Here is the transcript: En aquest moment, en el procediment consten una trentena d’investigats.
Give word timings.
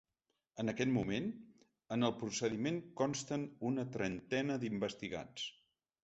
En 0.61 0.71
aquest 0.71 0.91
moment, 0.93 1.25
en 1.95 2.07
el 2.07 2.15
procediment 2.21 2.79
consten 3.01 3.43
una 3.71 3.85
trentena 3.97 4.55
d’investigats. 4.65 5.45